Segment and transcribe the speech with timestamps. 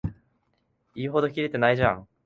[0.95, 2.07] 言うほどキレてないじゃん